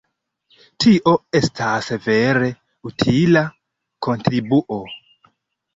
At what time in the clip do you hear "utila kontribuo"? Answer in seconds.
2.93-4.83